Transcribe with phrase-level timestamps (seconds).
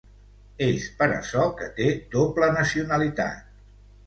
[0.67, 3.47] És per açò que té doble nacionalitat.